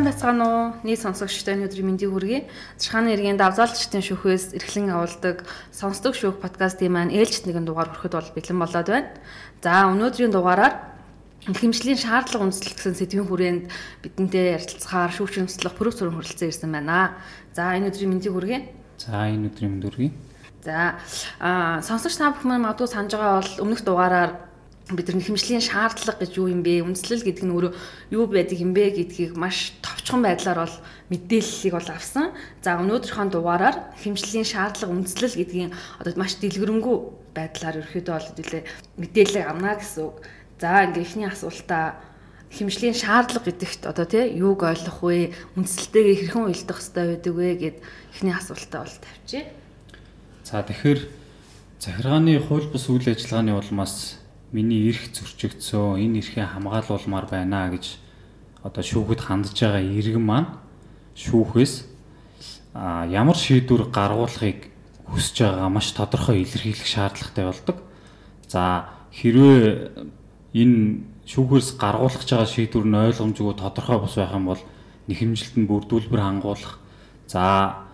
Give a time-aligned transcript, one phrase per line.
[0.00, 0.72] сайн байцгаана уу?
[0.80, 2.48] Нийт сонсогчтой өнөөдрийн мэндийг хүргэе.
[2.80, 5.44] Зурхааны иргэн давзаалчдын шүүхээс эрхлэн авалдаг
[5.76, 9.12] сонсдог шүүх подкастын маань ээлжит нэгэн дугаар хүрэхэд бол бэлэн болоод байна.
[9.60, 10.74] За өнөөдрийн дугаараар
[11.52, 13.64] хэмжлийн шаардлага үндэслэл гэсэн сэдвийн хүрээнд
[14.00, 17.20] бидэнтэй ярилцахаар шүүгч өмслөх пүрэв зураг хүрэлцэн ирсэн байна.
[17.52, 18.60] За энэ өдрийн мэндийг хүргэе.
[19.04, 20.12] За энэ өдрийн мэнд хүргэе.
[20.64, 20.96] За
[21.44, 24.48] аа сонсогч та бүхэн магадгүй санаж байгаа бол өмнөх дугаараар
[24.96, 26.82] бид нар хэмжлийн шаардлага гэж юу юм бэ?
[26.86, 27.72] Үндслэл гэдэг нь өөрөө
[28.14, 30.76] юу байдаг юм бэ гэдгийг маш товчхон байдлаар бол
[31.10, 32.34] мэдээллийг бол авсан.
[32.62, 35.70] За өнөөдрийнхөө дугаараар хэмжлийн шаардлага үндслэл гэдгийн
[36.02, 36.96] одоо маш дэлгэрэнгүй
[37.34, 38.62] байдлаар ерөөхдөө бол хэдүүлээ
[38.98, 40.16] мэдээлэл авна гэсэн үг.
[40.60, 41.98] За ингээ ихний асуултаа
[42.50, 45.32] хэмжлийн шаардлага гэдэгт одоо тий юуг ойлгох вэ?
[45.54, 47.76] Үндсэлтэйгээ хэрхэн уялдах хэрэгтэй байдаг вэ гэд
[48.10, 49.46] ихний асуултаа бол тавьчих.
[50.42, 51.00] За тэгэхээр
[51.78, 54.19] захиргааны хууль бус үйл ажиллагааны улмаас
[54.52, 57.98] миний эрх зөрчигдсөн энэ эрхээ хамгаалуулмаар байна гэж
[58.62, 60.50] одоо шүүхэд хандж байгаа иргэн маань
[61.14, 61.74] шүүхээс
[62.74, 64.70] а ямар шийдвэр гаргуулахыг
[65.10, 67.76] хүсэж байгаа маш тодорхой илэрхийлэх шаардлагатай болдог.
[68.46, 69.90] За хэрвээ
[70.54, 74.62] энэ шүүхээс гаргуулах байгаа шийдвэр нь ойлгомжгүй тодорхой бус байх юм бол
[75.08, 76.78] нэхэмжилт нь бүрдүүлбэр хангуулах.
[77.26, 77.86] За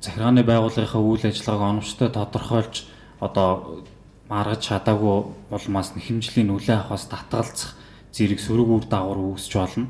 [0.00, 2.74] захиргааны байгууллагынхаа үйл ажиллагааг оновчтой тодорхойлж
[3.20, 3.84] одоо
[4.28, 5.16] маргаж чадаагүй
[5.52, 7.76] улмаас нэхэмжлийн нөлөө авахаас татгалзах
[8.14, 9.88] зэрэг сөрөг үр дагавар үүсч болно.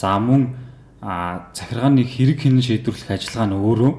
[0.00, 0.56] За мөн
[1.52, 3.92] захиргааны хэрэг хинэн шийдвэрлэх ажиллагаа нь өөрөө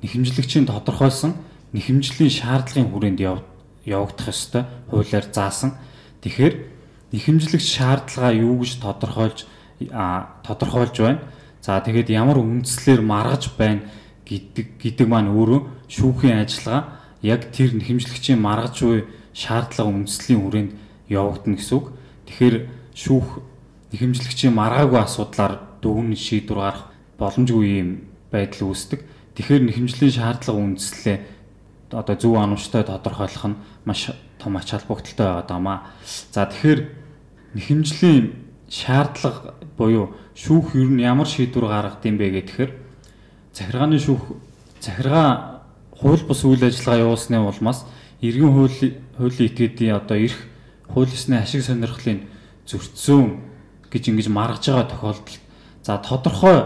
[0.00, 1.32] нэхэмжлэгчийн тодорхойлсон
[1.76, 3.20] нэхэмжлийн шаардлагын хүрээнд
[3.84, 5.76] явагдах ёстой хуулиар заасан.
[6.24, 6.54] Тэгэхээр
[7.12, 9.38] нэхэмжлэгч шаардлага юу гэж тодорхойлж
[10.46, 11.20] тодорхойлж байна.
[11.60, 13.84] За тэгээд ямар үндслээр маргаж байна
[14.24, 15.60] гэдэг гэдэг маань өөрөө
[15.92, 20.72] шүүхийн ажиллагаа яг тэр хэмжлэгчийн маргаж буй шаардлага үндэслийн хүрээнд
[21.08, 21.86] явагдана гэсэн үг.
[22.28, 22.56] Тэгэхээр
[22.92, 23.40] шүүх
[23.96, 26.84] хэмжлэгчийн маргаагүй асуудлаар дүгнэн шийдвэр гарах
[27.16, 27.90] боломжгүй юм
[28.28, 29.00] байдал үүсдэг.
[29.34, 31.18] Тэгэхээр хэмжлийн шаардлага үндэслэлээ
[31.94, 35.78] одоо зөв анамжтай тодорхойлох нь маш том ач холбогдолтой байгаа дамаа.
[36.04, 36.80] За тэгэхээр
[37.54, 38.34] хэмжлийн
[38.68, 42.70] шаардлага буюу шүүх ер нь ямар шийдвэр гаргадсан бэ гэхээр
[43.54, 44.22] захиргааны шүүх
[44.82, 45.53] захиргаа
[46.00, 47.84] хууль бус үйл ажиллагаа явуулсны улмаас
[48.20, 50.38] иргэн хуулийн хуулийн этгээдийн одоо эрх
[50.88, 52.26] хууль ёсны ашиг сонирхлын
[52.66, 53.40] зөрчсөн
[53.90, 55.40] гэж ингэж маргаж байгаа тохиолдолд
[55.82, 56.58] за тодорхой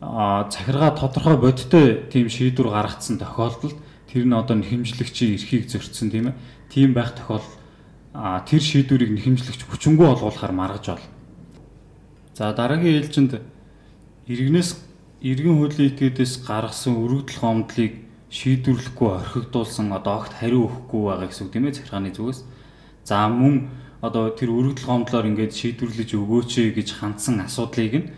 [0.00, 3.76] захиргаа тодорхой бодиттой тийм шийдвэр гаргацсан тохиолдолд
[4.10, 6.36] тэр нь одоо хэмжлэгчийн эрхийг зөрчсөн тийм ээ
[6.72, 7.56] тийм байх тохиолдол
[8.46, 11.06] тэр шийдвэрийг хэмжлэгч хүчингү олгуулахаар маргаж байна.
[12.34, 13.42] За дараагийн ээлжинд
[14.26, 14.70] иргэнээс
[15.22, 21.52] иргэн хуулийн этгээдээс гаргасан өргөдөл гомдлыг шийдвэрлэхгүй орхигдуулсан одоо огт хариу өгөхгүй байгаа гэсэн үг
[21.52, 22.40] тийм ээ захиргааны зүгээс.
[23.08, 23.72] За мөн
[24.04, 28.10] одоо тэр өргөдөл гомдлоор ингээд шийдвэрлэж өгөөч гэж хандсан асуудлыг нь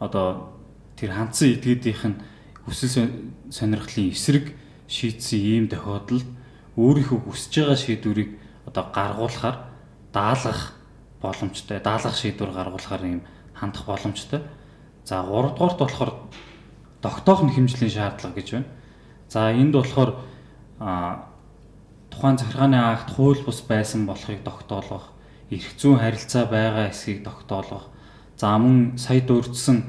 [0.00, 0.56] одоо
[0.96, 2.20] тэр хандсан этгээдийнх нь
[2.64, 3.12] хүсэл
[3.52, 4.56] сонирхлын эсрэг
[4.88, 6.26] шийдсэн ийм тохиолдолд
[6.80, 8.30] өөрийнхөө хүсэж байгаа шийдвэрийг
[8.66, 9.56] одоо гаргуулахаар
[10.12, 10.78] даалгах
[11.20, 13.22] боломжтой, даалгах шийдвэр гаргуулахаар ийм
[13.54, 14.40] хандах боломжтой.
[15.04, 16.12] За 3 дугаарт болохоор
[17.02, 18.68] тогтоох нь хэмжлийн шаардлага гэж байна.
[19.28, 20.16] За энд болохоор
[20.78, 25.12] тухайн захиргааны акт хууль бус байсан болохыг тогтоолгох,
[25.50, 27.92] эрх зүйн харилцаа байгаа эсхийг тогтоолгох,
[28.36, 29.84] за мөн сая дурдсан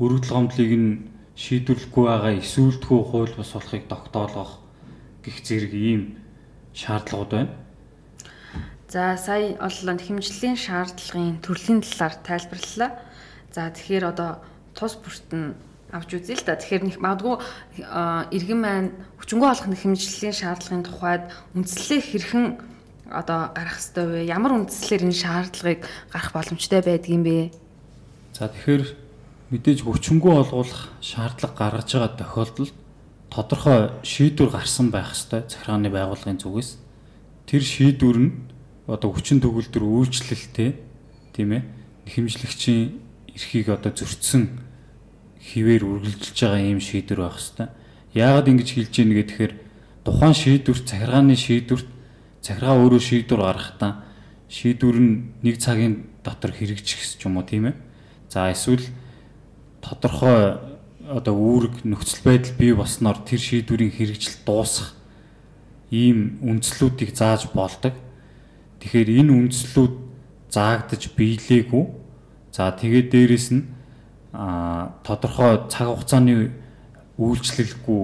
[0.00, 0.90] өргөдөл гомдлыг нь
[1.36, 4.60] шийдвэрлэхгүй байгаа эсүүлдэггүй хууль бус болохыг тогтоолгох
[5.24, 6.16] гих зэрэг ийм
[6.72, 7.52] шаардлагууд байна.
[8.88, 12.90] За сая оллоо хэмжлэлийн шаардлагын төрлийн талаар тайлбарлалаа.
[13.54, 14.42] За тэгэхээр одоо
[14.74, 15.54] тус бүрт нь
[15.92, 16.56] авч үзье л да.
[16.56, 17.36] Тэгэхээр нэг магадгүй
[18.30, 21.24] иргэн маань хүчингү олох хэмжлэлийн шаардлагын тухайд
[21.54, 22.46] үндслэлээ хэрхэн
[23.10, 24.18] одоо гарах ёстой вэ?
[24.30, 25.82] Ямар үндслэлээр энэ шаардлагыг
[26.14, 27.50] гарах боломжтой байдгийм бэ?
[28.38, 28.84] За тэгэхээр
[29.50, 32.74] мэдээж хүчингү олгуулах шаардлага гаргаж байгаа тохиолдолд
[33.30, 36.78] тодорхой шийдвэр гарсан байх ёстой захиргааны байгууллагын зүгээс.
[37.50, 38.30] Тэр шийдвэр нь
[38.86, 40.70] одоо хүчин төгөлдөр үйлчлэлтэй
[41.34, 41.62] тийм ээ
[42.10, 42.98] хэмжлэгчийн
[43.34, 44.69] эрхийг одоо зөрчсөн
[45.40, 47.68] хിവэр үргэлжилж байгаа юм шийдвэр байх хэвээр.
[48.14, 49.52] Яагаад ингэж хэлж ийн гэхээр
[50.04, 51.88] тухайн шийдвэрт захиргааны шийдвэрт
[52.44, 53.92] захиргаа өөрөө шийдвэр гаргахдаа
[54.52, 57.76] шийдвэр нь нэг цагийн дотор хэрэгжих ч юм уу тийм ээ.
[58.28, 58.84] За эсвэл
[59.80, 60.60] тодорхой
[61.08, 64.94] одоо үүрэг нөхцөл байдал бий болсноор тэр шийдвэрийн хэрэгжил дуусах
[65.90, 67.94] ийм үндслүүдийг зааж болдог.
[68.80, 69.94] Тэгэхээр энэ үндслүүд
[70.50, 71.84] заагдаж биелээгүй.
[72.54, 73.79] За тэгээд дээрэс нь
[74.32, 76.52] а тодорхой цаг хугацааны
[77.18, 78.02] үйлчлэлгүй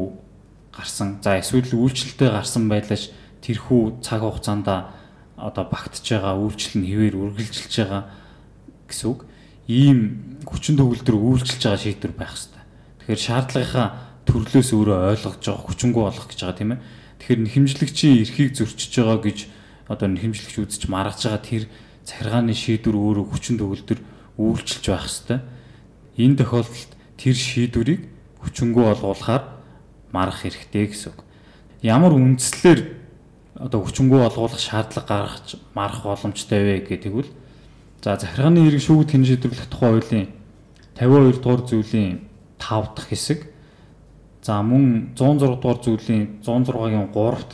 [0.75, 1.19] гарсан.
[1.23, 7.75] За эсвэл үйлчлэлтэй гарсан байлаач тэрхүү цаг хугацаанд одоо багтж байгаа үйлчлэл нь хэвээр үргэлжилж
[7.76, 8.02] байгаа
[8.88, 9.20] гэсэн үг.
[9.67, 12.62] ийм хүчин төгөлдөр үйлчилж байгаа шийдвэр байх хэрэгтэй.
[13.02, 13.88] Тэгэхээр шаардлагынхаа
[14.26, 16.81] төрлөөс өөрөө ойлгож байгаа хүчингү болох гэж байгаа тийм ээ.
[17.19, 19.38] Тэгэхээр нэхэмжлэгчийн эрхийг зөрчиж байгаа гэж
[19.90, 21.64] одоо нэхэмжлэгч үзэж маргаж байгаа тэр
[22.06, 23.99] цахиргааны шийдвэр өөрөө хүчин төгөлдөр
[24.38, 25.38] үйлчилж байх хэрэгтэй.
[26.17, 28.03] Энэ тохиолдолд тэр шийдвэрийг
[28.41, 29.45] хүчингү олгуулахаар
[30.13, 31.21] марах хэрэгтэй гэсэн үг.
[31.85, 32.81] Ямар үндслээр
[33.57, 37.29] одоо хүчингү олгуулах шаардлага гаргаж марах боломжтой вэ гэдэг нь
[38.07, 40.29] За захиргааны хэрэг шүүгд хэн шийдвэрлэх тухай хуулийн
[40.95, 42.23] 52 дугаар зүйлийн
[42.55, 43.51] 5 дахь хэсэг.
[44.47, 47.51] За мөн 106 дугаар зүйлийн 106-гийн 3-т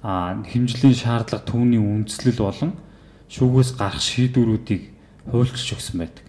[0.00, 2.72] а хэмжлийн шаардлага түүний үндслэл болон
[3.28, 4.82] шүүгээс гарах шийдвэрүүдийг
[5.28, 6.24] хуульчилж өгсөн байдаг.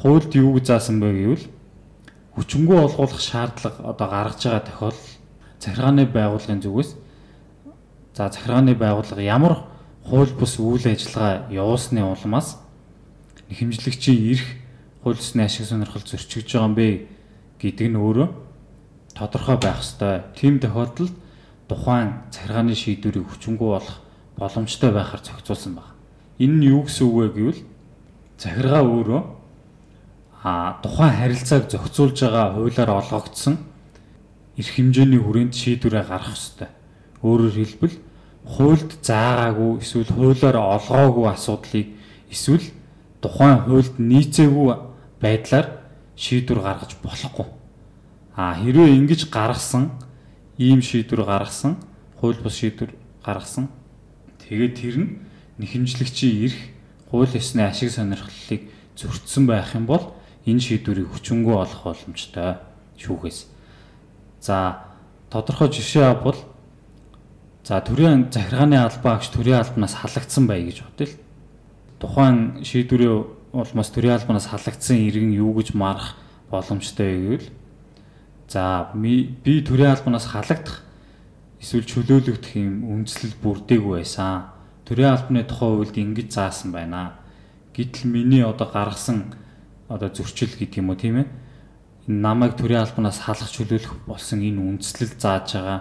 [0.00, 1.44] Хуульд юу гэж заасан бэ гэвэл
[2.34, 5.10] хүчингү олгуулах шаардлага одоо гаргаж байгаа тохиолдол
[5.60, 6.90] захиргааны байгууллагын зүгээс
[8.14, 9.54] за захиргааны байгууллага ямар
[10.04, 12.58] хууль бус үйл ажиллагаа явуулсны улмаас
[13.48, 14.46] хэмжлэгчийн эрх
[15.02, 16.88] хууль ёсны ашиг сонирхол зөрчигдөж байгаа юм бэ
[17.60, 18.28] гэдэг нь өөрөө
[19.14, 20.22] тодорхой байх ёстой.
[20.34, 21.14] Тийм тохиолдолд
[21.68, 24.02] тухайн цахиргааны шийдвэрийг хүчингү болох
[24.36, 25.94] боломжтой байхаар зохицуулсан байна.
[26.38, 27.60] Энэ нь юу гэсэн үг вэ гэвэл
[28.38, 29.22] захиргаа өөрөө
[30.44, 33.56] а тухайн харилцааг зохицуулж байгаа хуулиар олгогдсон
[34.60, 36.68] эрх хэмжээний хүрээнд шийдвэрээ гаргах ёстой.
[37.24, 37.96] Өөрөөр хэлбэл
[38.44, 41.88] хуульд заагаагүй эсвэл хуулиар олгоогүй асуудлыг
[42.28, 42.66] эсвэл
[43.24, 44.68] тухайн хуульд нийцээгүй
[45.24, 45.66] байдлаар
[46.12, 47.48] шийдвэр гаргаж болохгүй.
[48.36, 49.96] А хэрвээ ингэж гаргасан
[50.60, 51.80] ийм шийдвэр гаргасан,
[52.20, 52.92] хууль бус шийдвэр
[53.24, 53.72] гаргасан
[54.44, 55.10] тэгээд тэр нь
[55.56, 56.60] нэхэмжлэгчийн эрх,
[57.08, 60.12] хууль ёсны ашиг сонирхлыг зөрчсөн байх юм бол
[60.46, 62.60] энэ шийдвэрийг хүчингү олох боломжтой
[63.00, 63.46] шүүхээс.
[64.40, 64.84] За
[65.30, 66.38] тодорхой жишээ авбал
[67.64, 71.16] За төрийн захиргааны албаа агш төрийн албанаас халагдсан бай гэж бодъё л.
[71.96, 73.24] Тухайн шийдвэрийн
[73.56, 76.12] улмаас төрийн албанаас халагдсан иргэн юу гэж марах
[76.52, 77.48] боломжтой гэвэл
[78.52, 80.84] за би төрийн албанаас халагдах
[81.56, 84.52] эсвэл чөлөөлөгдөх юм үндэслэл бүрдээгүй байсан.
[84.84, 87.16] Төрийн албаны тухай хуульд ингэж заасан байна.
[87.72, 89.32] Гэтэл миний одоо гаргасан
[89.88, 91.28] одоо зөрчил гэдэг юм уу тийм ээ.
[92.08, 95.80] Намайг төрийн албанаас халах чөлөөлөх болсон энэ үндэслэл зааж байгаа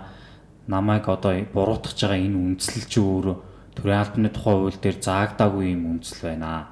[0.67, 3.37] намайг одоо буруутгах байгаа энэ үндслэл чи өөрөө
[3.75, 6.71] төрийн албаны тухай хууль дээр заагдаагүй юм үндсэл байна.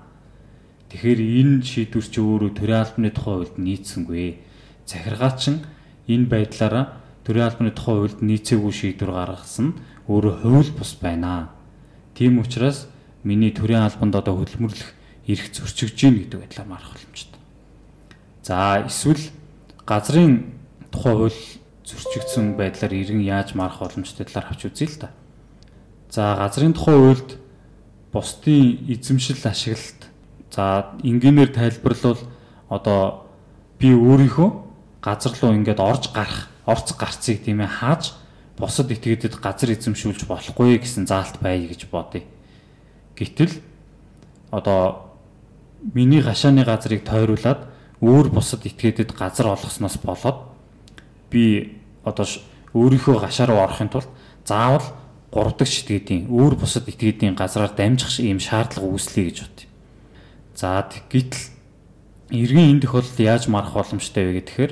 [0.92, 4.28] Тэгэхээр энэ шийдвэр чи өөрөө төрийн албаны тухай хуульд нийцсэнгүй.
[4.88, 5.64] Захиргаач нь
[6.08, 6.86] энэ байдлаараа
[7.28, 9.76] төрийн албаны тухай хуульд нийцээгүй шийдвэр гаргасан
[10.08, 11.52] өөрөө хууль бус байна.
[12.16, 12.88] Тийм учраас
[13.24, 15.01] миний төрийн албанд одоо хөдөлмөрлөх
[15.32, 17.40] эрх зөрчигдөж гин гэдэг байдлаар марах боломжтой.
[18.44, 19.24] За эсвэл
[19.86, 20.54] газрын
[20.92, 21.40] тухай хууль
[21.88, 25.10] зөрчигдсөн байдлаар иргэн яаж марах боломжтой талаар авч үзье л да.
[26.10, 27.40] За газрын тухай хуульд
[28.12, 30.12] бусдын эзэмшил ашиглалт
[30.52, 32.20] за энгийнээр тайлбарлавал
[32.68, 33.28] одоо
[33.80, 34.50] би өөрийнхөө
[35.02, 38.14] газар руу ингээд орж гарах, орц гарцыг тийм ээ хааж
[38.60, 42.28] бусад этгээдэд газар эзэмшүүлж болохгүй гэсэн заалт байя гэж бодъё.
[43.16, 43.58] Гэтэл
[44.52, 45.11] одоо
[45.94, 47.68] миний гашааны газрыг тойруулаад
[48.02, 50.38] өөр бусад этгээдэд газар олгосноос болоод
[51.30, 52.26] би одоо
[52.74, 54.10] өөрийнхөө гашаа руу орохын тулд
[54.46, 54.86] заавал
[55.34, 59.58] 3 дахь шитгэдийн өөр бусад этгээдийн газраар дамжих ийм шаардлага үүслэе гэж бод.
[60.56, 61.40] За гэтэл
[62.30, 64.72] иргэн энэ тохиолдолд яаж марах боломжтой вэ гэхээр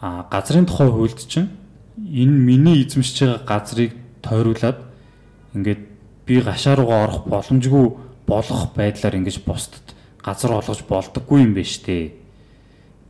[0.00, 1.50] а газрын тухай хуульд чинь
[1.98, 4.78] энэ миний эзэмшиж байгаа газрыг тойруулаад
[5.54, 5.82] ингээд
[6.26, 7.86] би гашаа руугаа орох боломжгүй
[8.26, 9.91] болох байдлаар ингэж бусдад
[10.24, 12.14] газар олгож болдоггүй юм байна штэ.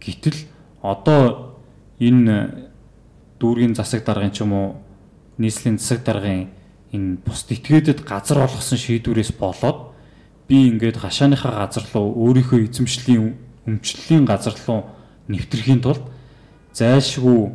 [0.00, 0.48] Гэтэл
[0.82, 1.54] одоо
[2.00, 2.68] энэ
[3.38, 4.68] дүүргийн засаг даргын ч юм уу
[5.38, 6.50] нийслэлийн засаг даргын
[6.92, 9.92] энэ бус этгээдэд газар олгосон шийдвэрээс болоод
[10.48, 14.90] би ингээд гашааныхаа газар руу өөрийнхөө эзэмшлийн өмчлөлийн газар руу
[15.28, 16.02] нэвтрэхийн тулд
[16.74, 17.52] зайлшгүй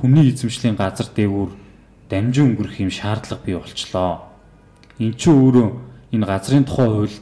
[0.00, 1.50] хүний эзэмшлийн газар дээгүүр
[2.10, 4.26] дамжин өнгөрөх юм шаардлага бий болчлоо.
[4.98, 5.68] Эн чинь өөрөө
[6.16, 7.16] энэ газрын тухай хууль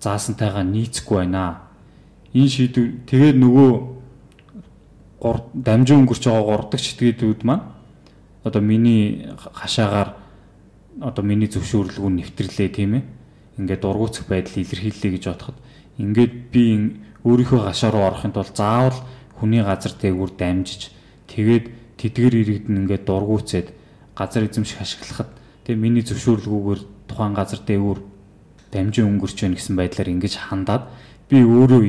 [0.00, 1.70] заасантайгаа нийцэхгүй байна.
[2.32, 3.70] Энэ шийдвэр тэгээд нөгөө
[5.54, 7.64] дамжин өнгөрч байгаа 3 дахь читгээдүүд маань
[8.44, 10.16] одоо миний хашаагаар
[11.00, 13.04] одоо миний зөвшөөрлгөө нэвтрлээ тийм ээ.
[13.58, 15.58] Ингээд дургуутсах байдал илэрхийллээ гэж бодоход
[16.00, 16.64] ингээд би
[17.24, 18.96] өөрийнхөө гашаа руу орохын тулд заавал
[19.36, 20.92] хүний газар дээгүүр дамжиж
[21.28, 21.64] тэгээд
[22.00, 23.68] тэдгэр иргэдэн ингээд дургуутсээд
[24.16, 25.28] газар эзэмших ашиглахад
[25.68, 27.98] тэгээ миний зөвшөөрлгүйгээр тухайн газар дээгүүр
[28.70, 30.88] дамжин өнгөрч байна гэсэн байдлаар ингэж хандаад
[31.28, 31.82] би өөрөө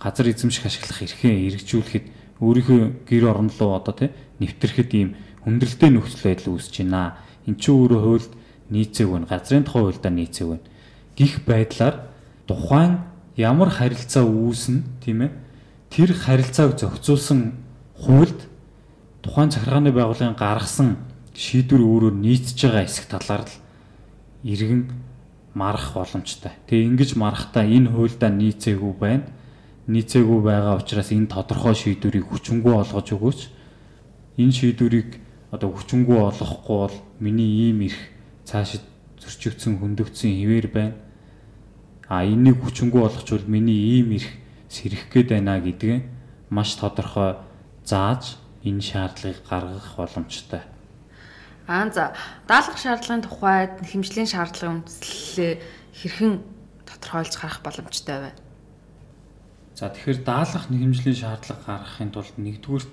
[0.00, 2.04] газар эзэмших ашиглах эрхээ эргжүүлэхэд
[2.44, 5.10] өөрийнхөө гэр орон руу одоо тий нэвтрэхэд ийм
[5.44, 7.16] хүндрэлтэй нөхцөл байдал үүсэж байна.
[7.48, 8.32] Эн чинь өөрөө хуульд
[8.68, 9.30] нийцээг байна.
[9.30, 10.66] Газрын тухай хуульдаа нийцээг байна.
[11.16, 11.96] Гих байдлаар
[12.48, 12.92] тухайн
[13.36, 15.32] ямар харилцаа үүснэ тийм ээ
[15.88, 17.54] тэр харилцааг зохицуулсан
[17.96, 18.40] хуульд
[19.22, 21.00] тухайн захиргааны байгууллагын гаргасан
[21.32, 23.54] шийдвэр өөрөөр нийцж байгаа хэсэг талаар л
[24.44, 24.90] иргэн
[25.54, 26.52] марах боломжтой.
[26.66, 29.30] Тэгээ ингэж марахтаа энэ хуульдаа нийцээгүй байна.
[29.86, 33.40] Нийцээгүй байгаа учраас энэ тодорхой шийдвэрийг хүчингү олгож өгөөч.
[34.42, 35.22] Энэ шийдвэрийг
[35.54, 37.94] одоо хүчингү олгохгүй бол миний ийм их
[38.42, 38.82] цаашид
[39.22, 40.98] зөрчигдсөн хөндөгдсөн хിവэр байна.
[42.10, 44.26] А энийг хүчингү олгочвол миний ийм их
[44.68, 46.02] сэрэх гээд байна гэдгээ
[46.50, 47.38] маш тодорхой
[47.86, 50.73] зааж энэ шаардлагыг гаргах боломжтой.
[51.64, 52.12] Аа за
[52.44, 55.52] даалгах шаардлагын тухайд хэмжлийн шаардлагын үндэслэлээ
[55.96, 56.44] хэрхэн
[56.84, 58.30] тодорхойлж гарах боломжтой вэ?
[59.72, 62.84] За тэгэхээр даалгах хэмжлийн шаардлага гаргахын тулд нэгдүгээр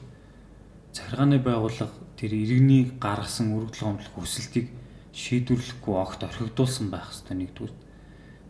[0.96, 4.72] захиргааны байгууллага тэр иргэний гаргасан өргөдөл гомдлох хүсэлтийг
[5.12, 7.76] шийдвэрлэхгүй огт орхигдуулсан байх ёстой нэгдүгээр.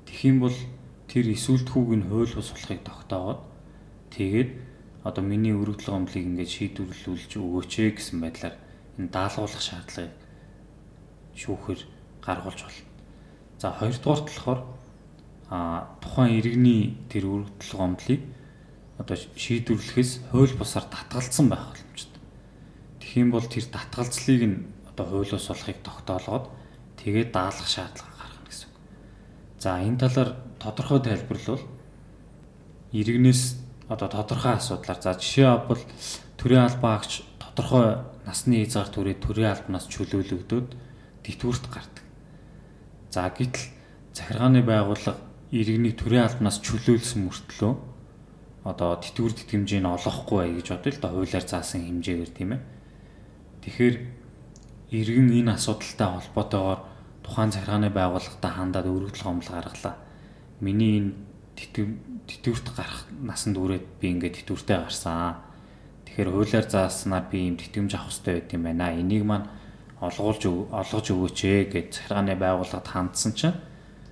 [0.05, 0.57] Тэгхийн бол
[1.09, 3.41] тэр эсүүлтгүүг нь хууль бус болохыг тогтоогоод
[4.13, 4.49] тэгээд
[5.01, 8.55] одоо миний өргөдөл гомдлыг ингээд шийдвэрлүүлж өгөөч гэсэн байдлаар
[9.09, 10.13] даалгуулах шаардлагыг
[11.35, 11.81] шүүхээр
[12.21, 12.85] гаргуулж болно.
[13.57, 14.61] За хоёрдугаарт болохоор
[15.49, 18.21] а тухайн иргэний тэр өргөдөл гомдлыг
[19.01, 22.21] одоо шийдвэрлэхээс хууль бусаар татгалзсан байх боломжтой.
[23.01, 26.45] Тэгхийн бол тэр татгалзлыг нь одоо хуулиус болохыг тогтоолгоод
[27.01, 28.77] тэгээд даалгах шаардлага гаргана гэсэн үг.
[29.59, 30.29] За энэ талаар
[30.61, 31.65] тодорхой тайлбарлавал
[32.93, 33.43] иргэнээс
[33.89, 35.81] одоо тодорхой асуудлаар за жишээ авбал
[36.37, 40.69] төрийн албаагч тодорхой насны хязгаар түрээ төрийн албанаас чөлөөлөгдөөд
[41.27, 42.05] тэтгүрт гардаг.
[43.11, 43.67] За гэтэл
[44.15, 45.19] захиргааны байгууллага
[45.51, 47.73] иргэнийг төрийн албанаас чөлөөлсөн мөртлөө
[48.63, 52.61] одоо тэтгүр тэтгэмжийг олохгүй бай гэж бодъё л да хуулиар заасан хэмжээгээр тийм ээ.
[53.67, 53.95] Тэгэхээр
[54.95, 56.79] иргэн энэ асуудалтай холбоотойгоор
[57.25, 59.95] тухайн захиргааны байгууллагатай хандаад өргөдөл гомдол гаргалаа.
[60.61, 61.11] Миний энэ
[62.27, 65.50] тэтгүрт гарах насанд үрээд би ингээд тэтгүртээ гарсан.
[66.11, 68.91] Тэгэхээр хуулиар зааснаар би ийм тэтгэмж авах хэрэгтэй байт юм байна.
[68.91, 69.47] Энийг маань
[70.03, 73.55] олгуулж олгож өгөөч ээ гэж захиргааны байгууллагад хандсан чинь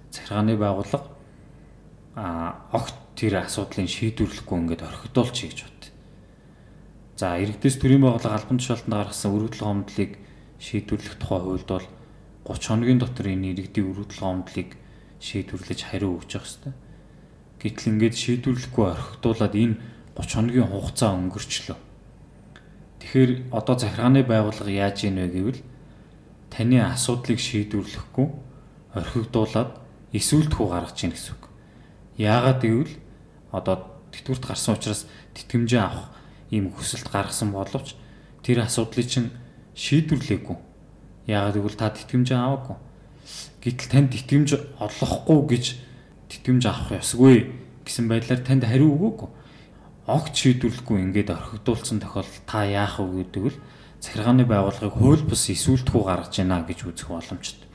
[0.08, 1.12] захиргааны байгууллага
[2.16, 5.84] а огт тэр асуудлыг шийдвэрлэхгүй ингээд орхидуулчих гэж бод.
[7.20, 10.12] За иргэдээс төрийн байгууллага албан тушаалтанд гаргасан өргөдөл гомдлыг
[10.56, 11.88] шийдвэрлэх тухай хуульд бол
[12.48, 14.80] 30 хоногийн дотор энэ иргэдийн өргөдөл гомдлыг
[15.20, 16.74] шийдвэрлэж хариу өгч явах хэрэгтэй.
[17.60, 19.76] Гэтэл ингээд шийдвэрлэхгүй орхигдуулаад энэ
[20.16, 21.89] 30 хоногийн хугацаа өнгөрчлөө.
[23.10, 25.62] Тэгэхээр одоо захиргааны байгууллага яаж ийн вэ гэвэл
[26.54, 28.28] таны асуудлыг шийдвэрлэхгүй
[28.94, 29.82] орхигдуулаад
[30.14, 31.50] эсвэлтхүү гаргаж ийн гэсэн үг.
[32.22, 32.94] Яагаад гэвэл
[33.50, 36.14] одоо тэтгэврт гарсан учраас тэтгэмжээ авах
[36.54, 37.98] ийм хүсэлт гаргасан боловч
[38.46, 39.34] тэр асуудлыг чинь
[39.74, 40.58] шийдвэрлээгүй.
[41.26, 42.78] Яагаад гэвэл та тэтгэмж аваагүй.
[43.66, 45.66] Гэтэл танд тэтгэмж олохгүй гэж
[46.30, 47.58] тэтгэмж авах ёсгүй
[47.90, 49.30] гэсэн байдлаар танд хариу өгөөгүй.
[50.10, 53.58] Огт шийдвэрлэхгүй ингээд орхигдуулсан тохиолдолд та яах вэ гэдэг л
[54.02, 57.70] захиргааны байгууллагыг хууль бус эсвэлтгүү гаргаж байна гэж үзэх боломжтой.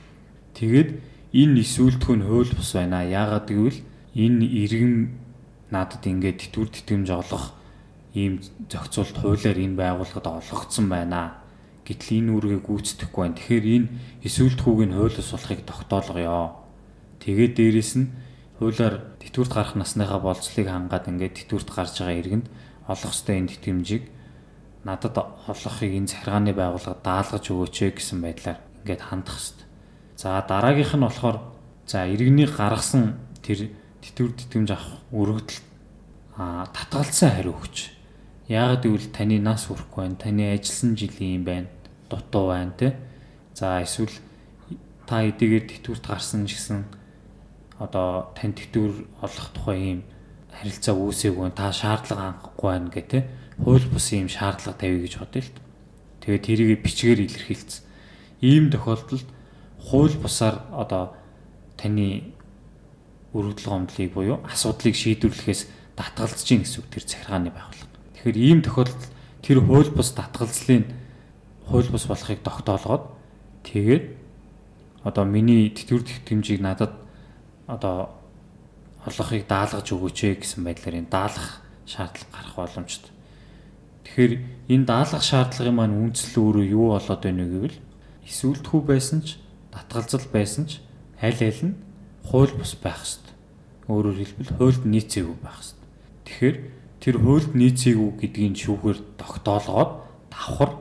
[0.59, 0.89] Тэгээд
[1.31, 3.07] энэ нь хууль бус байна.
[3.07, 3.79] Яагаад гэвэл
[4.19, 4.95] энэ иргэн
[5.71, 7.55] надад ингээд тэтгэвэр тэтгэмж олох
[8.11, 11.45] ийм зохицуулт хуулиар энэ байгууллагад олгогдсон байна
[11.85, 13.37] Гэтэл энэ үүргээ гүйцэтгэхгүй байна.
[13.37, 13.87] Тэгэхээр энэ
[14.25, 16.57] эсвэлтхүүг нь хуулиас болохыг тогтоолгоё.
[17.21, 18.09] Тэгээд дээрэс нь
[18.59, 22.47] хуулиар тэтгэврт гарах насныхаа болцлыг хангаад ингээд тэтгэврт гарч байгаа иргэнд
[22.87, 24.03] олох ёстой энэ тэтгэмжийг
[24.87, 25.15] надад
[25.49, 29.65] олохыг энэ захиргааны байгууллага даалгаж өгөөч гэсэн байдлаар ингээд хандах ёстой.
[30.15, 31.37] За дараагийнх нь болохоор
[31.89, 33.73] за иргэний гаргасан тэр
[34.05, 35.59] тэтгэвэр тэтгэмж авах өргөдөл
[36.37, 37.91] а татгалцсан хариу өгч.
[38.47, 41.67] Яагаад гэвэл таны нас хүрэхгүй байна, таны ажилласан жилийн юм байна
[42.09, 42.95] дутуу байна те.
[43.53, 44.13] За эсвэл
[45.07, 46.85] та эдгээр тэтгэврт гарсан гэсэн
[47.79, 49.99] одоо тань тэтгэвэр олох тухай ийм
[50.55, 53.19] харилцаа үүсээгүй та шаардлага хангахгүй байна гэх те.
[53.59, 55.51] Хууль бус ийм шаардлага тавья гэж бодъё л.
[56.23, 57.83] Тэгээд тэрийг бичгээр илэрхийлсэн.
[58.39, 59.27] Ийм тохиолдолд
[59.83, 61.15] хууль бусаар одоо
[61.75, 62.31] таны
[63.35, 65.67] өргөдөл гомдлыг буюу асуудлыг шийдвэрлэхээс
[65.99, 67.91] татгалзаж гин гэсэн үг тэр захиргааны байгууллага.
[68.15, 69.03] Тэгэхээр ийм тохиолдолд
[69.43, 70.83] тэр хууль бус татгалзлын
[71.67, 73.03] хууль бус болохыг тогтоолгоод
[73.67, 74.03] тэгээд
[75.03, 77.04] одоо миний тэтгэвэр тэтгэмжийг надад
[77.67, 78.09] одоо
[79.05, 83.11] олохыг даалгаж өгөөч ээ гэсэн байдлаар энэ даалгах шаардлага гарах боломжтой.
[84.05, 84.33] Тэгэхээр
[84.69, 87.77] энэ даалгах шаардлагын маань үндэслэл өөрөө юу болоод байна вэ гэвэл
[88.25, 89.37] эсвэлтхүү байсан ч
[89.73, 90.81] татгалзал байсан ч
[91.21, 91.77] аль аль нь
[92.25, 93.33] хууль бус байх ёстой.
[93.89, 95.85] Өөрөөр хэлбэл хуульд нийцээгүй байх ёстой.
[96.25, 96.57] Тэгэхээр
[97.01, 99.91] тэр хуульд нийцээгүй гэдгийг шүүхээр тогтоолгоод
[100.33, 100.71] давхар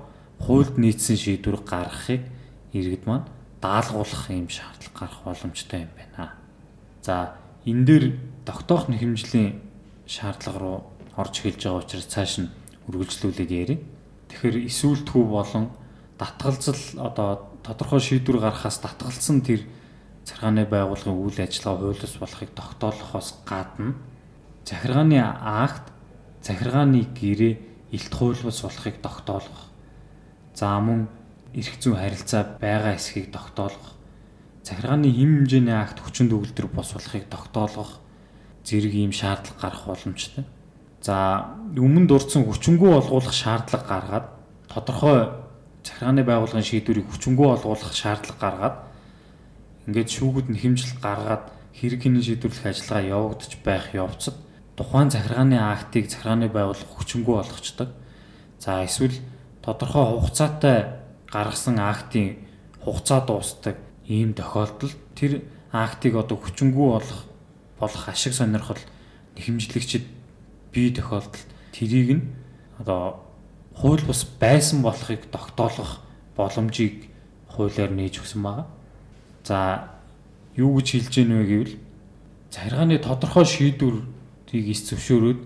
[0.41, 2.25] хуульд нийцсэн шийдвэр гаргахыг
[2.73, 3.29] иргэд маань
[3.61, 6.44] даалгуулах юм шаардлага гарах боломжтой юм байна.
[7.05, 7.37] За
[7.69, 8.05] энэ дээр
[8.49, 9.61] тогтоох нэхэмжлийн
[10.09, 10.79] шаардлага руу
[11.21, 12.53] орж эхэлж байгаа учраас цааш нь
[12.89, 13.81] үргэлжлүүлээд ярив.
[14.33, 15.69] Тэгэхээр эсүүлтгүү болон
[16.17, 19.69] татгалзал одоо тодорхой шийдвэр гаргахаас татгалсан тэр
[20.25, 23.93] захиргааны байгууллагын үйл ажиллагаа хуулиас болохыг тогтоолохоос гадна
[24.65, 25.93] захиргааны акт
[26.41, 27.55] захиргааны гэрээ
[27.93, 29.69] илт хуйлбас болохыг тогтоолох.
[30.57, 31.09] За мөн
[31.53, 33.94] эрх зүйн харилцаа байгаа эсхийг тогтоолох.
[34.65, 38.01] Захиргааны хэм хэмжээний акт хүчин төгөлдөр бос болохыг тогтоолох
[38.65, 40.49] зэрэг ийм шаардлага гарах боломжтой.
[41.05, 44.27] За өмнө дурдсан хүчингү олгуулах шаардлага гаргаад
[44.73, 45.29] тодорхой
[45.85, 48.77] захиргааны байгууллагын шийдвэрийг хүчингү олгуулах шаардлага гаргаад
[49.85, 54.37] ингээд шүүгүүд нь хэмжил гаргаад хэрэг хинэн шийдвэрлэх ажиллагаа явагдаж байх явцад
[54.81, 57.93] тухайн захиргааны актыг захиргааны байгууллага хүчингү болгочдог.
[58.57, 59.21] За эсвэл
[59.61, 62.41] тодорхой хугацаатай гаргасан актын
[62.81, 63.77] хугацаа дуустдаг
[64.09, 65.43] ийм тохиолдолд тэр
[65.73, 67.25] актыг одоо хүчингү болох
[67.79, 68.81] болох ашиг сонирхол
[69.37, 70.05] нэхэмжлэгчд
[70.73, 72.25] бие тохиолдолд тэрийг нь
[72.79, 73.21] одоо
[73.75, 76.01] хууль бус байсан болохыг тогтоолох
[76.37, 77.11] боломжийг
[77.49, 78.67] хуулиар нээж өгсөн байгаа.
[79.45, 79.91] За
[80.57, 81.75] юу гэж хэлж гэнэ вэ гэвэл
[82.51, 85.41] захиргааны тодорхой шийдвэрийг эс зөвшөөрөөд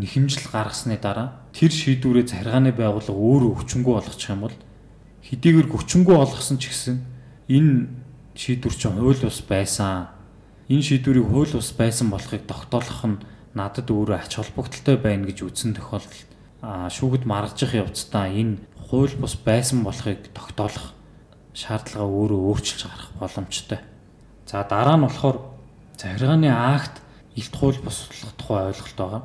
[0.00, 4.56] нэхэмжил гаргасны дараа тэр шийдвэрээ захиргааны байгууллага өөрөө хүчингү болгочих юм бол
[5.24, 6.96] хэдийгээр хүчингү болгосон ч гэсэн
[7.48, 7.88] энэ
[8.36, 10.12] шийдвэр чинь хууль бус байсан
[10.68, 13.22] энэ шийдвэрийг хууль ус байсан болохыг тогтоолох нь
[13.56, 16.30] надад өөрөө ач холбогдолтой байна гэж үзсэн тохиолдолд
[16.62, 20.92] шүүгд маргажих явцдаа энэ хууль бус байсан болохыг тогтоолох
[21.56, 23.80] шаардлага өөрөө өөрчилж гарах боломжтой.
[24.44, 25.38] За дараа нь болохоор
[25.96, 27.00] захиргааны акт
[27.34, 29.22] илт хууль буслах тухай ойлголт байгаа.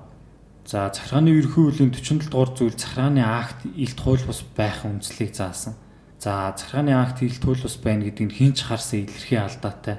[0.65, 5.75] За захиргааны ерхий үеийн 47 дугаар зүйл захиргааны акт илт хууль бус байх үндслийг заасан.
[6.21, 9.97] За захиргааны акт илт хууль бус байна гэдэг нь хинч харсан илэрхий алдаатай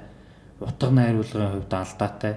[0.62, 2.34] утга найруулгын хувьд алдаатай.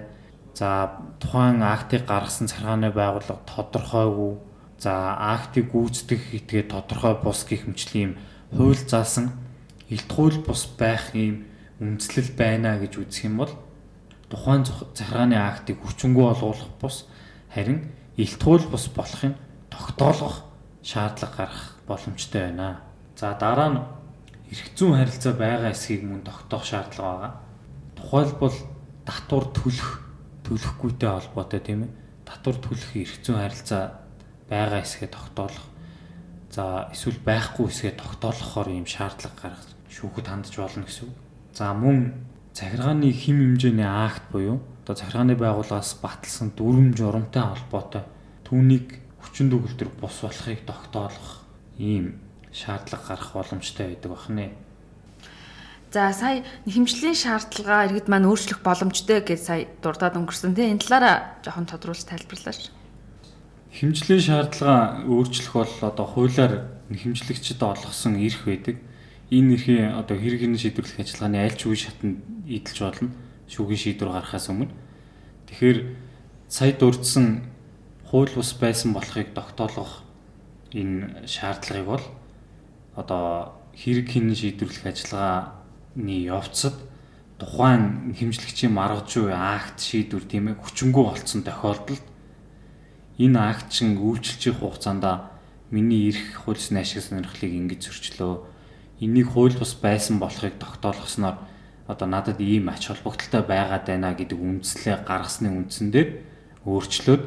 [0.54, 4.38] За тухайн актыг гаргасан захиргааны байгууллага тодорхойгүй.
[4.78, 9.32] За актыг гүйцэтгэх этгээ тодорхой бус гих мэтлийн юм хууль заасан
[9.88, 11.46] илт хууль бус байх юм
[11.80, 13.52] үндэслэл байна гэж үзэх юм бол
[14.28, 17.06] тухайн захиргааны актыг хүчингү олгуулах бус
[17.54, 19.36] харин илт хууль бус болохын
[19.70, 20.44] тогтоолгох
[20.82, 22.80] шаардлага гарах боломжтой байна.
[23.16, 23.80] За дараа нь
[24.52, 27.32] эрх зүйн харилцаа байгаа эсхийг мөн тогтоох шаардлага байгаа
[27.96, 28.56] тухайлбал
[29.08, 29.90] татвар төлөх
[30.44, 31.92] төлөхгүйтэй холбоотой тийм ээ.
[32.28, 34.04] Татвар төлөх эрх зүйн харилцаа
[34.52, 35.64] байгаа хэсгээ тогтоолох.
[36.52, 41.16] За эсвэл байхгүй хэсгээ тогтоолохоор ийм шаардлага гаргаж шүүхэд хандж болно гэсэн үг.
[41.56, 48.04] За мөн захиргааны хим хэмжээний акт буюу одоо захиргааны байгууллагаас баталсан дүрм журамтай холбоотой
[48.44, 51.42] түүнийг хүчин төгөлдөр бус болохыг тогтоолох
[51.80, 52.25] ийм
[52.56, 54.56] шаардлага гарах боломжтой байдаг бахнэ.
[55.92, 61.16] За сая хэмжлийн шаардлага иргэд маань өөрчлөх боломжтой гэж сая дурдаад өнгөрсөн тийм энэ талаараа
[61.44, 62.72] жоохон тодруулж тайлбарлаач.
[63.76, 66.52] Хэмжлийн шаардлага өөрчлөх бол одоо хуулиар
[66.90, 68.76] хэмжлэгчд олгосон эрх байдаг.
[69.30, 73.10] Энэ эрхийн одоо хэрэг хинэн шийдвэрлэх ажиллагааны аль ч үе шатнд эдэлж болно.
[73.50, 74.70] Шүүгийн шийдвэр гаргахаас өмнө.
[75.50, 75.78] Тэгэхээр
[76.48, 77.46] сая дурдсан
[78.06, 80.02] хууль бус байсан болохыг тогтоолгох
[80.74, 82.04] энэ шаардлагыг бол
[82.96, 85.60] одоо хэрэг хинэн шийдвэрлэх ажиллагаа
[85.94, 86.74] ны явцад
[87.38, 92.04] тухайн хэмжлэгчийн маргаж буй акт шийдвэр тийм ээ хүчингү болцсон тохиолдолд
[93.20, 95.04] энэ акт чин үйлчлэх хугацаанд
[95.70, 98.34] миний эрх хуульсны ашиг сонирхлыг ингэж зөрчлөө.
[99.00, 101.36] Энийг хууль бус байсан болохыг тогтоолгосноор
[101.86, 106.08] одоо надад ийм ач холбогдолтой байгаад байна гэдэг үндслээ гаргасны үндсэн дээр
[106.64, 107.24] өөрчлөөд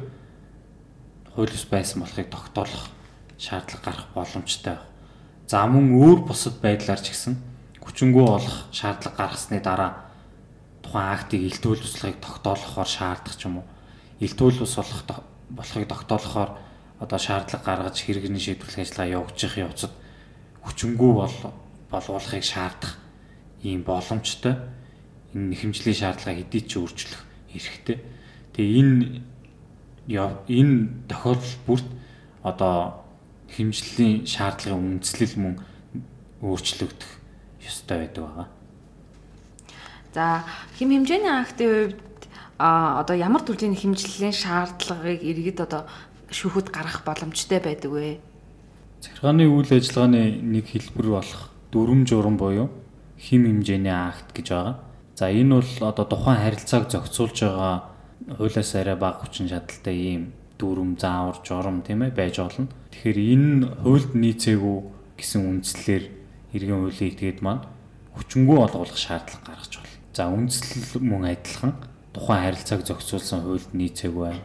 [1.36, 2.90] хууль бус байсан болохыг тогтоолох
[3.38, 4.78] шаардлага гарах боломжтой.
[5.50, 7.34] За мөн өөр бусад байдлаар ч гэсэн
[7.82, 10.06] хүчингү олох шаардлага гаргасны дараа
[10.86, 13.66] тухайн актыг илтүүл туслахыг тогтоолохоор шаардах ч юм уу.
[14.22, 16.54] Илтүүл ус болох болохыг тогтоолохоор
[17.02, 19.94] одоо шаардлага гаргаж хэрэгний шийдвэрлэх ажиллагаа явуулчих явцад
[20.70, 21.36] хүчингү бол
[21.90, 23.02] болгуулахыг шаардах
[23.66, 24.54] ийм боломжтой.
[25.34, 27.26] Энэ хэмжлийн шаардлага хэдий ч өөрчлөх
[27.58, 27.98] эрхтэй.
[28.54, 29.26] Тэгээ энэ
[30.46, 31.90] энэ тохиолдол бүрт
[32.46, 33.09] одоо
[33.56, 35.56] хэмжлийн шаардлагын үндслэл мөн
[36.42, 37.12] өөрчлөгдөх
[37.66, 38.48] ёстой байдаг байгаа.
[40.14, 40.44] За
[40.78, 42.24] хэм хэмжээний актын хувьд
[42.60, 45.88] а одоо ямар төрлийн хэмжлэлийн шаардлагыг иргэд одоо
[46.32, 48.20] шүүхэд гаргах боломжтой байдаг вэ?
[49.00, 52.68] Захиргааны үйл ажиллагааны нэг хэлбэр болох дүрм журам буюу
[53.16, 54.76] хим хэмжээний акт гэж байгаа.
[55.16, 57.76] За энэ бол одоо тухайн харилцааг зохицуулж байгаа
[58.38, 60.24] хуулиас арай бага хүчин чадалтай ийм
[60.60, 62.68] дүрм, заавар, журам тийм ээ байж болно.
[62.92, 64.78] Тэгэхээр энэ хуульд нийцээгүй
[65.16, 66.04] гэсэн үндслээр
[66.52, 67.64] иргэн хуулийн этгээд маань
[68.20, 69.96] хүчингү олгуулах шаардлага гаргаж байна.
[70.12, 71.74] За үндслэл мөн адилхан
[72.12, 74.44] тухайн харилцааг зохицуулсан хуульд нийцээг байна.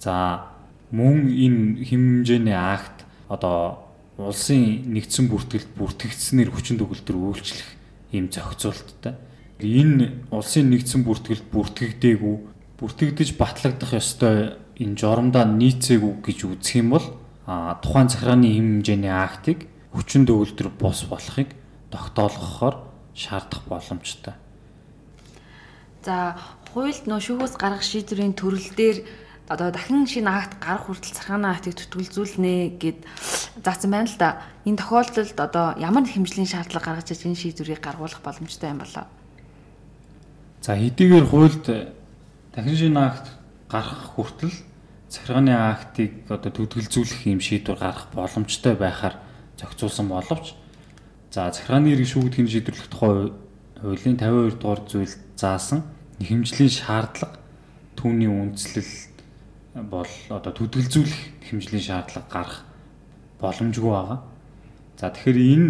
[0.00, 0.48] За
[0.88, 3.84] мөн энэ хэмжээний акт одоо
[4.16, 7.68] улсын нэгдсэн бүртгэлд бүртгэгдснээр хүчин төгөлдөр үйлчлэх
[8.14, 9.18] ийм зохицуулттай.
[9.58, 12.36] Энэ улсын нэгдсэн бүртгэлд бүртгэгдээгүй
[12.78, 17.06] бүртгэгдэж батлагдах ёстой энэ жоромдоо нийцээгүй гэж үзэх юм бол
[17.46, 21.54] тухайн захиргааны хэм хэмжээний актыг хүчин төгөлдөр бос болохыг
[21.92, 22.76] тогтоолгохоор
[23.14, 24.34] шаардах боломжтой.
[26.02, 26.36] За
[26.74, 29.06] хуульд нөө шүүхөөс гаргах шийдвэрийн төрөл дээр
[29.48, 33.04] одоо дахин шинэ акт гарах хүртэл цахааны актыг төтгөлзүүлнэ гэд
[33.62, 34.40] заасан байна л да.
[34.64, 39.04] Энэ тохиолдолд одоо ямар хэмжлийн шаардлага гаргаж иж энэ шийдвэрийг гаргуулах боломжтой юм болоо.
[40.64, 41.64] За хэдийгээр хуульд
[42.56, 43.33] дахин шинэ акт
[43.74, 44.54] гарах хүртэл
[45.10, 49.18] захиргааны актыг одоо төтгөлзүүлэх юм шийдвэр гаргах боломжтой байхаар
[49.58, 50.54] зохицуулсан боловч
[51.34, 53.34] за захиргааны иргэн шүүгдгийн шийдвэрлэх тухай
[53.82, 55.82] хуулийн 52 дугаар зүйл заасан
[56.22, 57.42] хэмжлийн шаардлага
[57.98, 58.92] түүний үндслэл
[59.90, 62.58] бол одоо төдөлзүүлэх хэмжлийн шаардлага гарах
[63.42, 64.20] боломжгүй байгаа.
[64.96, 65.68] За тэгэхээр энэ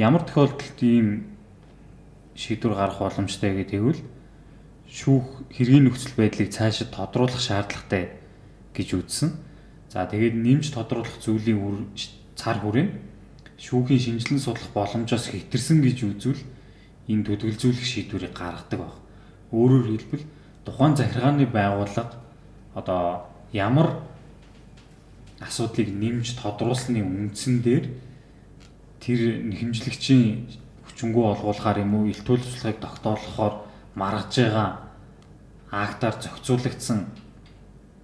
[0.00, 1.36] ямар тохиолдолд ийм
[2.34, 4.00] шийдвэр гарах боломжтой гэвэл
[4.88, 8.18] шүүх хэргийн нөхцөл байдлыг цаашид тодруулах шаардлагатай
[8.74, 9.30] гэж үзсэн.
[9.88, 11.86] За тэгээд нэмж тодруулах зүйлийн үр
[12.34, 13.14] цар хүрээ
[13.58, 16.42] шүүхийн шинжилэн судлах боломжоос хэтэрсэн гэж үзвэл
[17.08, 18.94] энэ төдөлзүүлэх шийдвэрийг гаргадаг баг.
[19.54, 20.24] Өөрөөр хэлбэл
[20.66, 22.18] тухайн захиргааны байгууллага
[22.74, 24.02] одоо ямар
[25.40, 27.84] асуудлыг нэмж тодруулсны үндсэн дээр
[28.98, 29.20] тэр
[29.52, 30.48] хэмжлэгчийн
[30.88, 33.63] хүчингү олгуулахаар юм уу ил төлөвслөхийг тогтоолохоор
[33.94, 34.68] маргаж байгаа
[35.70, 37.06] актаар зохицуулагдсан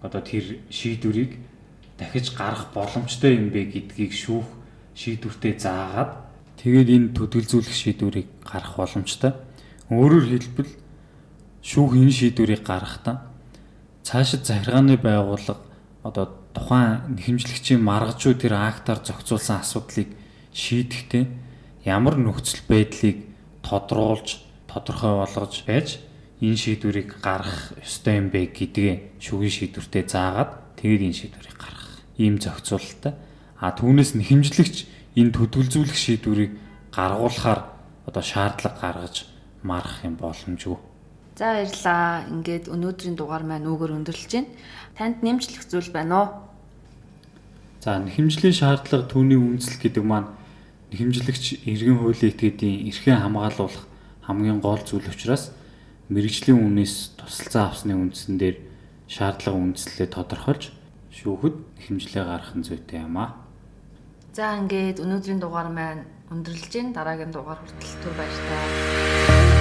[0.03, 1.39] одоо тэр шийдвэрийг
[1.99, 4.49] дахиж гарах боломжтой юм бэ гэдгийг шүүх
[4.95, 6.13] шийдвэртээ заагаад
[6.59, 9.33] тэгээд энэ төдөлзүүлэх шийдвэрийг гарах боломжтой.
[9.93, 10.73] Өөрөөр хэлбэл
[11.63, 13.29] шүүх энэ шийдвэрийг гаргахдаа
[14.03, 15.61] цаашид захиргааны байгууллага
[16.03, 16.27] одоо
[16.57, 20.09] тухайн хэмжлэгчийн маргажуу тэр актаар зохицуулсан асуудлыг
[20.57, 21.25] шийдэхдээ
[21.85, 23.29] ямар нөхцөл байдлыг
[23.63, 25.99] тодруулж тодорхой болгож байж
[26.41, 32.39] энэ шийдвэрийг гаргах ёстой юм бэ гэдгээ шүүхийн шийдвэртээ заагаад тэгээд энэ шийдвэрийг гаргах ийм
[32.39, 33.13] зохицуулалттай.
[33.61, 34.77] А түүнээс нь хэмжлэгч
[35.19, 36.53] энэ төдөлзүүлэх шийдвэрийг
[36.95, 37.61] гаргуулахаар
[38.07, 39.29] одоо шаардлага гаргаж
[39.67, 40.79] марах юм боломжгүй.
[41.37, 42.25] За баярлаа.
[42.31, 44.53] Ингээд өнөөдрийн дугаар маань үгээр өндөрлөж байна.
[44.97, 46.29] Танд нэмжлэх зүйл байна уу?
[47.81, 50.29] За нэхэмжлийн шаардлага түүний үндэслэл гэдэг маань
[50.93, 53.90] нэхэмжлэгч иргэн хуулийн этгээдийн эрхээ хамгаалуулах
[54.31, 55.51] хамгийн гол зүйл учраас
[56.07, 58.63] мэрэгжлийн үнээс тусалцаа авсны үндсэн дээр
[59.11, 60.71] шаардлага үндэслэлээ тодорхойлж
[61.11, 63.35] шүүхэд нэхэмжлээ гаргах нь зүйтэй юм аа.
[64.31, 66.95] За ингээд өнөөдрийн дугаар маань өндөрлөж байна.
[66.95, 69.60] Дараагийн дугаар хүртэл түр баяр таа.